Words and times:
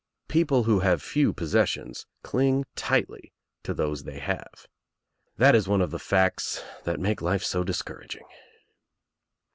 People 0.27 0.63
who 0.63 0.79
have 0.79 0.99
few 0.99 1.31
possessions 1.31 2.07
cling 2.23 2.65
tightly 2.75 3.31
to 3.61 3.71
those 3.71 4.03
they 4.03 4.17
have. 4.17 4.67
That 5.37 5.53
is 5.53 5.67
one 5.67 5.79
of 5.79 5.91
the 5.91 5.99
facts 5.99 6.63
that 6.85 6.99
make 6.99 7.21
life 7.21 7.43
so 7.43 7.63
discouraging. 7.63 8.25